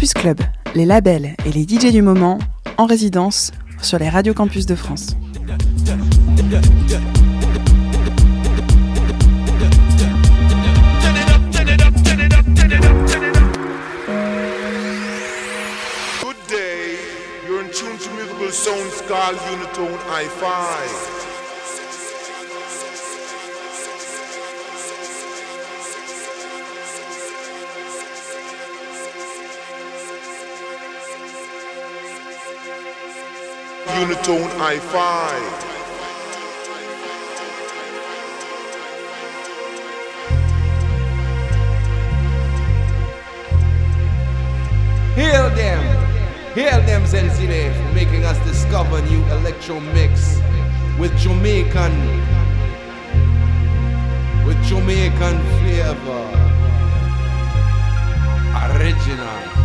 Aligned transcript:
Campus 0.00 0.14
Club, 0.14 0.40
les 0.74 0.86
labels 0.86 1.36
et 1.44 1.52
les 1.52 1.64
DJ 1.64 1.92
du 1.92 2.00
moment 2.00 2.38
en 2.78 2.86
résidence 2.86 3.52
sur 3.82 3.98
les 3.98 4.08
radios 4.08 4.32
campus 4.32 4.64
de 4.64 4.74
France. 4.74 5.08
Good 16.22 16.36
day, 16.48 16.96
you're 17.46 17.60
in 17.60 17.68
tune 17.68 17.98
to 17.98 18.10
musical 18.14 18.50
sounds 18.52 19.02
called 19.06 19.36
Unitone 19.52 20.00
I-5. 20.08 21.19
Unitone 33.98 34.50
Hi-Fi. 34.56 35.66
Hail 45.16 45.50
them, 45.50 45.82
hail 46.54 46.80
them 46.86 47.02
Zenzile 47.02 47.74
for 47.74 47.94
making 47.94 48.24
us 48.24 48.38
discover 48.46 49.02
new 49.02 49.22
electro 49.32 49.80
mix 49.80 50.38
with 50.98 51.14
Jamaican, 51.18 51.92
with 54.46 54.62
Jamaican 54.64 55.38
flavor, 55.58 56.26
original. 58.54 59.59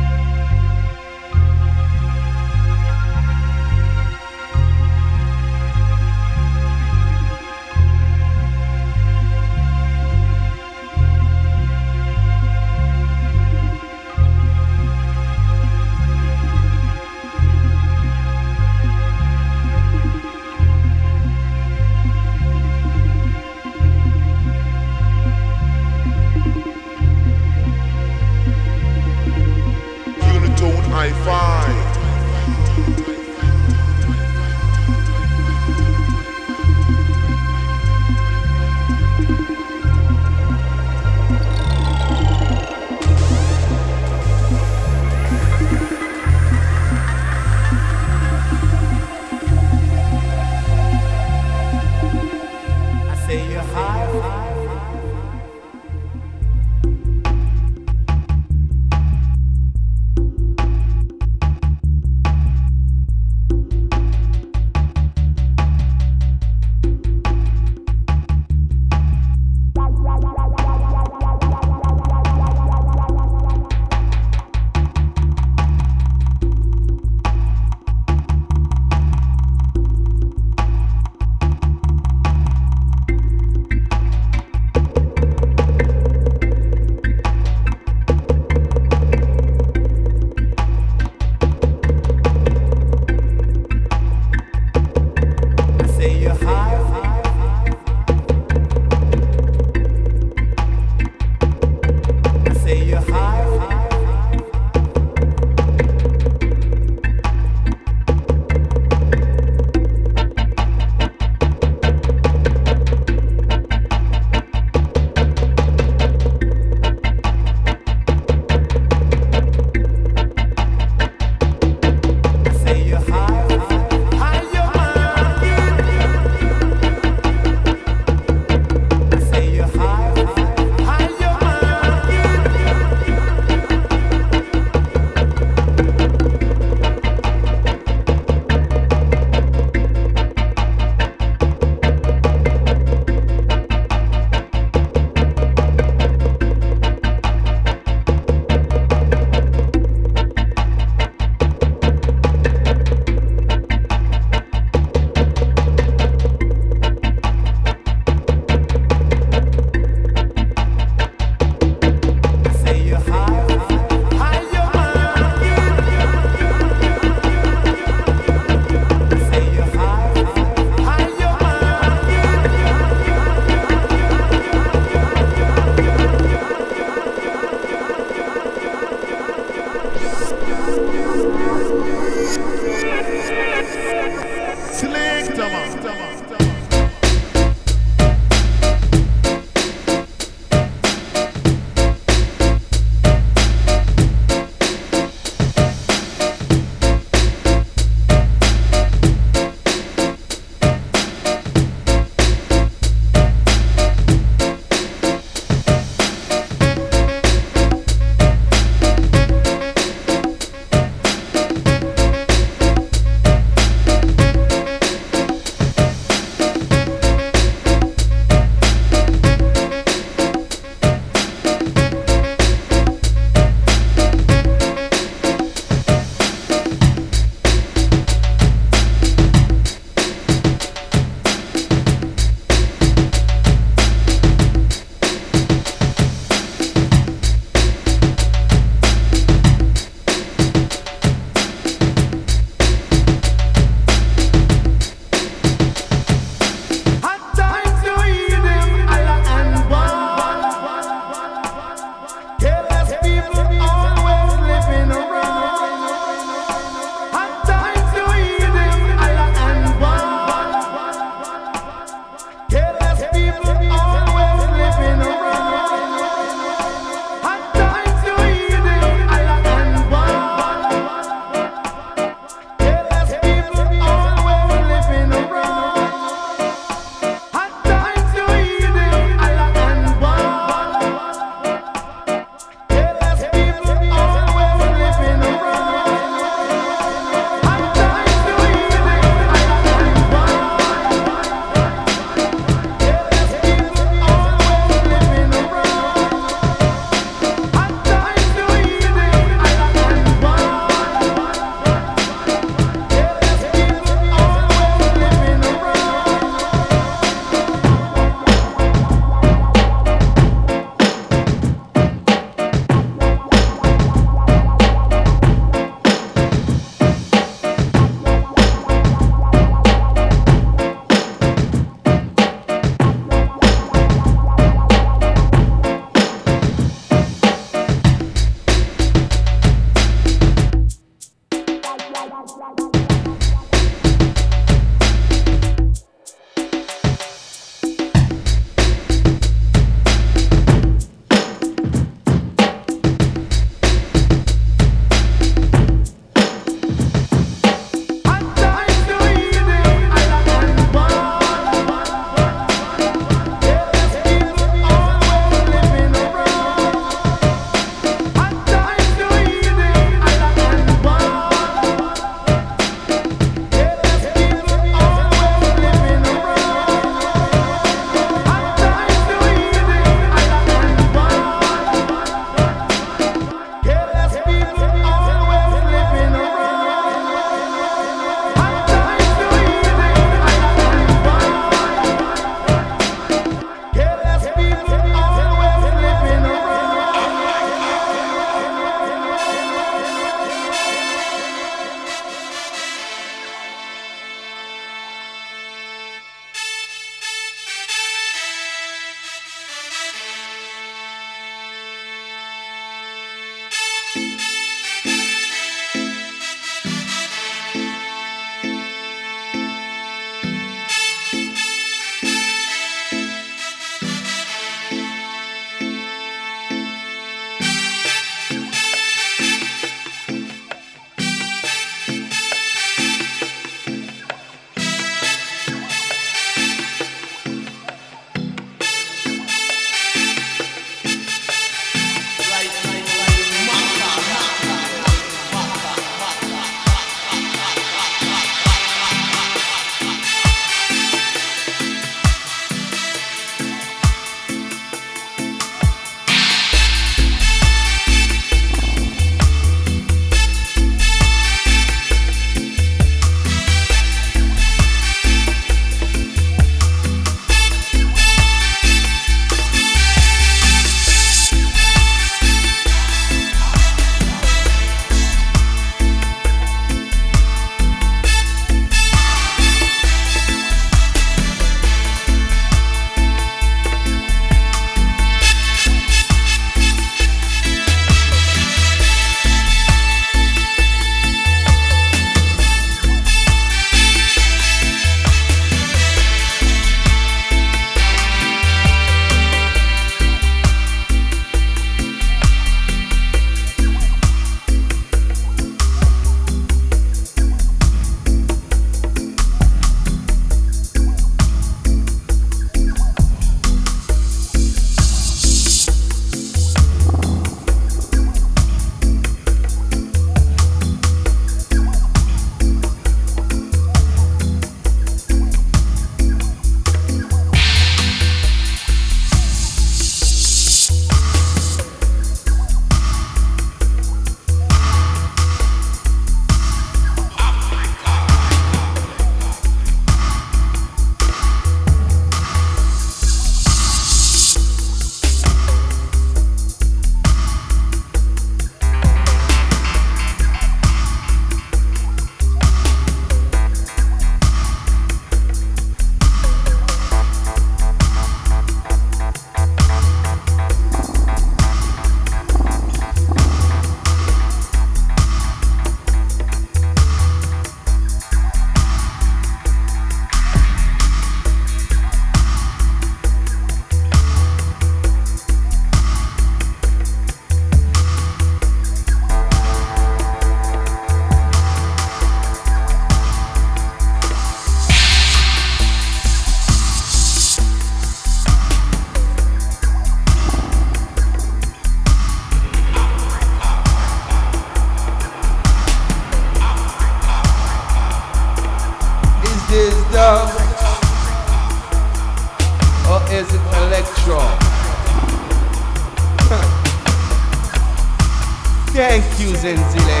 Thank 598.76 599.18
you, 599.18 599.28
Zenzile. 599.28 600.00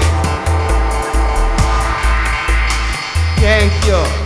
Thank 3.40 3.72
you. 3.86 4.25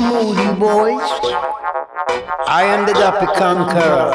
Moody 0.00 0.58
Boys. 0.58 1.00
I 2.46 2.62
am 2.64 2.84
the 2.84 2.92
Duppy 2.92 3.26
Conqueror. 3.38 4.12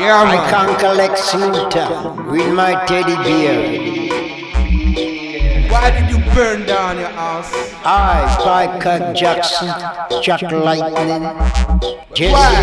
Yeah, 0.00 0.24
man. 0.24 0.38
I 0.38 0.50
conquer 0.50 0.94
Lex 0.94 1.32
Luthor 1.32 2.30
with 2.30 2.54
my 2.54 2.72
teddy 2.86 3.16
bear. 3.16 3.58
Why 5.70 5.90
did 5.90 6.08
you 6.10 6.18
burn 6.34 6.64
down 6.66 6.98
your 6.98 7.08
house? 7.08 7.52
I, 7.84 8.34
Spike 8.40 9.14
Jackson, 9.14 9.68
Jack 10.22 10.42
Lightning, 10.50 11.22
Jesse 12.14 12.32
Why? 12.32 12.54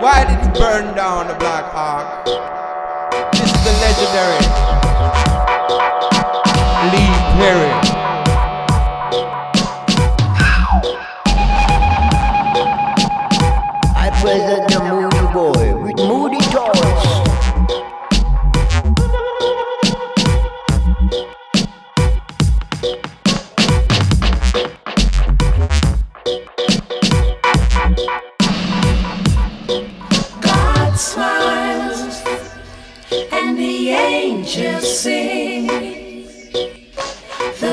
Why 0.00 0.24
did 0.24 0.44
you 0.44 0.52
burn 0.60 0.96
down 0.96 1.28
the 1.28 1.34
Black 1.34 1.72
Ark? 1.74 2.24
This 3.32 3.44
is 3.44 3.64
the 3.64 3.72
legendary 3.84 4.46
Lee 6.90 7.12
Perry. 7.38 7.85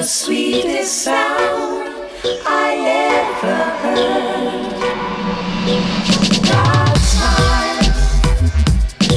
the 0.04 0.10
sweetest 0.10 1.04
sound 1.04 1.96
I 2.46 2.76
ever 3.08 3.64
heard. 3.80 4.76
Smiles 7.00 7.88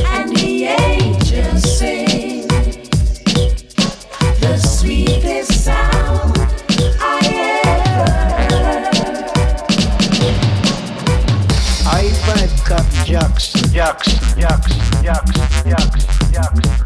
and 0.06 0.30
the 0.36 0.66
angels 0.66 1.64
sing. 1.76 2.46
The 4.38 4.56
sweetest 4.58 5.64
sound. 5.64 6.38
I 7.02 7.18
ever 7.74 8.12
heard. 8.54 8.94
Jackson, 13.04 13.72
Jackson, 13.72 14.20
Jackson, 14.38 15.02
Jackson, 15.02 15.42
Jackson, 15.64 16.32
Jackson. 16.32 16.85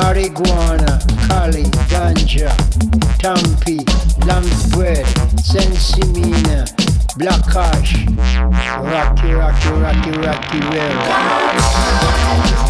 marijuana, 0.00 0.98
kali, 1.28 1.70
ganja, 1.90 2.52
tampi, 3.18 3.84
lamb's 4.26 4.66
bread, 4.74 5.06
sensimilla, 5.42 6.64
black 7.16 7.56
ash, 7.56 8.06
rocky, 8.82 9.32
rocky, 9.32 9.34
rocky, 9.68 10.10
rocky, 10.10 10.12
rocky, 10.20 10.60
rocky. 10.60 12.69